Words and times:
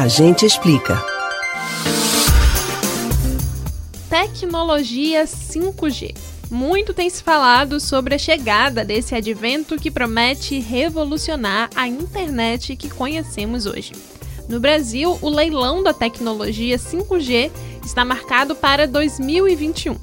A 0.00 0.08
gente 0.08 0.46
explica. 0.46 0.96
Tecnologia 4.08 5.24
5G. 5.24 6.16
Muito 6.50 6.94
tem 6.94 7.10
se 7.10 7.22
falado 7.22 7.78
sobre 7.78 8.14
a 8.14 8.18
chegada 8.18 8.82
desse 8.82 9.14
advento 9.14 9.76
que 9.76 9.90
promete 9.90 10.58
revolucionar 10.58 11.68
a 11.76 11.86
internet 11.86 12.76
que 12.76 12.88
conhecemos 12.88 13.66
hoje. 13.66 13.92
No 14.48 14.58
Brasil, 14.58 15.18
o 15.20 15.28
leilão 15.28 15.82
da 15.82 15.92
tecnologia 15.92 16.78
5G 16.78 17.50
está 17.84 18.02
marcado 18.02 18.54
para 18.54 18.86
2021. 18.86 19.98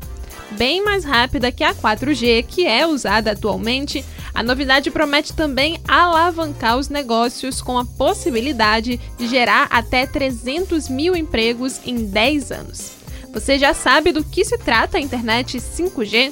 Bem 0.52 0.84
mais 0.84 1.05
rápida 1.05 1.52
que 1.52 1.64
a 1.64 1.73
4G, 1.73 2.45
que 2.48 2.68
é 2.68 2.86
usada 2.86 3.32
atualmente, 3.32 4.05
a 4.38 4.43
novidade 4.43 4.91
promete 4.91 5.33
também 5.33 5.81
alavancar 5.88 6.77
os 6.77 6.89
negócios 6.89 7.59
com 7.59 7.75
a 7.79 7.83
possibilidade 7.83 8.99
de 9.17 9.27
gerar 9.27 9.65
até 9.71 10.05
300 10.05 10.89
mil 10.89 11.15
empregos 11.15 11.82
em 11.83 12.05
10 12.05 12.51
anos. 12.51 12.91
Você 13.33 13.57
já 13.57 13.73
sabe 13.73 14.11
do 14.11 14.23
que 14.23 14.46
se 14.46 14.55
trata 14.60 15.00
a 15.00 15.01
internet 15.01 15.57
5G? 15.57 16.32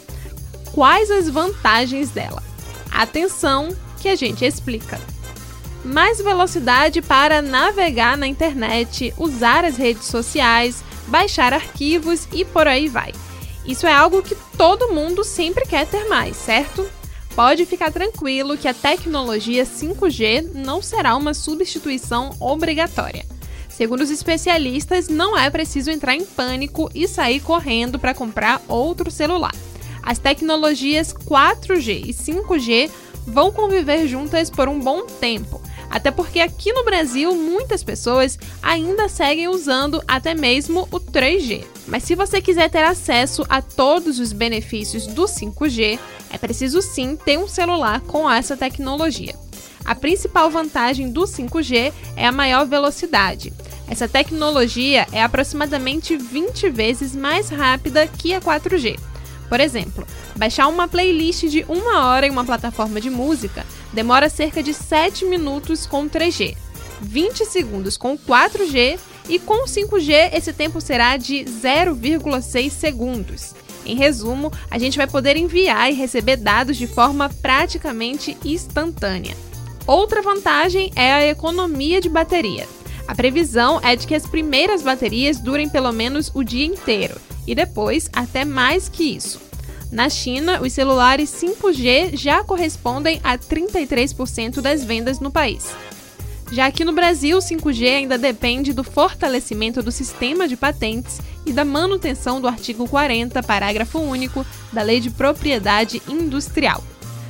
Quais 0.72 1.10
as 1.10 1.28
vantagens 1.28 2.12
dela? 2.12 2.44
Atenção 2.92 3.76
que 4.00 4.08
a 4.08 4.16
gente 4.16 4.46
explica. 4.46 5.02
Mais 5.84 6.22
velocidade 6.22 7.02
para 7.02 7.42
navegar 7.42 8.16
na 8.20 8.28
internet, 8.28 9.16
usar 9.18 9.66
as 9.66 9.78
redes 9.78 10.06
sociais, 10.06 10.84
baixar 11.08 11.54
arquivos 11.54 12.28
e 12.32 12.46
por 12.46 12.68
aí 12.68 12.88
vai. 12.88 13.12
Isso 13.66 13.88
é 13.88 13.94
algo 13.94 14.22
que 14.22 14.38
todo 14.56 14.94
mundo 14.94 15.24
sempre 15.24 15.66
quer 15.66 15.88
ter 15.88 16.08
mais, 16.08 16.38
certo? 16.38 16.88
Pode 17.36 17.66
ficar 17.66 17.92
tranquilo 17.92 18.58
que 18.58 18.68
a 18.68 18.74
tecnologia 18.74 19.66
5G 19.66 20.54
não 20.54 20.82
será 20.82 21.18
uma 21.18 21.34
substituição 21.34 22.30
obrigatória. 22.40 23.26
Segundo 23.68 24.00
os 24.00 24.10
especialistas, 24.10 25.10
não 25.10 25.38
é 25.38 25.50
preciso 25.50 25.92
entrar 25.92 26.16
em 26.16 26.24
pânico 26.24 26.90
e 26.96 27.10
sair 27.10 27.42
correndo 27.42 28.00
para 28.00 28.14
comprar 28.14 28.62
outro 28.70 29.12
celular. 29.12 29.54
As 30.02 30.18
tecnologias 30.18 31.14
4G 31.14 32.06
e 32.06 32.14
5G 32.14 32.90
vão 33.28 33.52
conviver 33.52 34.08
juntas 34.08 34.50
por 34.50 34.70
um 34.70 34.80
bom 34.80 35.06
tempo, 35.06 35.62
até 35.96 36.12
porque 36.12 36.42
aqui 36.42 36.74
no 36.74 36.84
Brasil 36.84 37.34
muitas 37.34 37.82
pessoas 37.82 38.38
ainda 38.62 39.08
seguem 39.08 39.48
usando 39.48 40.04
até 40.06 40.34
mesmo 40.34 40.90
o 40.92 41.00
3G. 41.00 41.64
Mas 41.88 42.04
se 42.04 42.16
você 42.16 42.42
quiser 42.42 42.70
ter 42.70 42.84
acesso 42.84 43.46
a 43.48 43.62
todos 43.62 44.20
os 44.20 44.34
benefícios 44.34 45.08
do 45.08 45.24
5G, 45.24 45.98
é 46.30 46.38
preciso 46.38 46.82
sim 46.82 47.16
ter 47.16 47.40
um 47.40 47.48
celular 47.48 48.02
com 48.02 48.30
essa 48.30 48.58
tecnologia. 48.58 49.34
A 49.86 49.96
principal 49.96 50.52
vantagem 50.52 51.10
do 51.10 51.22
5G 51.22 51.94
é 52.18 52.28
a 52.28 52.32
maior 52.32 52.68
velocidade. 52.68 53.54
Essa 53.88 54.06
tecnologia 54.06 55.08
é 55.14 55.24
aproximadamente 55.24 56.18
20 56.18 56.72
vezes 56.72 57.16
mais 57.16 57.48
rápida 57.48 58.06
que 58.06 58.34
a 58.34 58.42
4G. 58.42 59.00
Por 59.50 59.60
exemplo, 59.60 60.06
baixar 60.36 60.68
uma 60.68 60.88
playlist 60.88 61.46
de 61.46 61.66
uma 61.68 62.06
hora 62.06 62.26
em 62.26 62.32
uma 62.32 62.46
plataforma 62.46 63.00
de 63.00 63.10
música 63.10 63.66
demora 63.94 64.30
cerca 64.30 64.62
de 64.62 64.74
7 64.74 65.26
minutos 65.26 65.86
com 65.86 66.10
3G, 66.10 66.56
20 67.02 67.46
segundos 67.46 67.98
com 67.98 68.18
4G 68.18 69.00
e 69.30 69.40
com 69.40 69.66
5G 69.66 70.34
esse 70.34 70.54
tempo 70.54 70.82
será 70.82 71.18
de 71.18 71.46
0,6 71.46 72.70
segundos. 72.72 73.54
Em 73.86 73.96
resumo, 73.96 74.52
a 74.70 74.80
gente 74.80 74.98
vai 74.98 75.06
poder 75.06 75.38
enviar 75.38 75.92
e 75.92 75.96
receber 75.96 76.38
dados 76.38 76.76
de 76.76 76.88
forma 76.88 77.30
praticamente 77.42 78.36
instantânea. 78.44 79.36
Outra 79.86 80.24
vantagem 80.24 80.92
é 80.96 81.14
a 81.14 81.28
economia 81.28 82.02
de 82.02 82.10
bateria. 82.10 82.68
A 83.08 83.14
previsão 83.14 83.80
é 83.84 83.96
de 83.96 84.08
que 84.08 84.16
as 84.16 84.26
primeiras 84.26 84.82
baterias 84.82 85.40
durem 85.40 85.70
pelo 85.70 85.92
menos 85.92 86.32
o 86.34 86.44
dia 86.44 86.66
inteiro 86.66 87.16
e 87.48 87.54
depois 87.54 88.10
até 88.14 88.44
mais 88.46 88.90
que 88.90 89.04
isso. 89.16 89.42
Na 89.92 90.10
China, 90.10 90.62
os 90.62 90.74
celulares 90.74 91.30
5G 91.30 92.16
já 92.16 92.44
correspondem 92.44 93.20
a 93.24 93.38
33% 93.38 94.62
das 94.62 94.84
vendas 94.84 95.20
no 95.20 95.32
país. 95.32 95.74
Já 96.52 96.68
aqui 96.68 96.86
no 96.86 96.94
Brasil, 96.94 97.38
o 97.38 97.42
5G 97.42 97.96
ainda 97.96 98.18
depende 98.18 98.74
do 98.74 98.84
fortalecimento 98.84 99.82
do 99.82 99.92
sistema 99.92 100.48
de 100.48 100.56
patentes 100.56 101.20
e 101.46 101.52
da 101.52 101.66
manutenção 101.66 102.40
do 102.40 102.48
artigo 102.48 102.88
40, 102.88 103.42
parágrafo 103.44 104.00
único, 104.00 104.46
da 104.72 104.82
Lei 104.82 105.00
de 105.00 105.10
Propriedade 105.10 106.02
Industrial. 106.08 106.84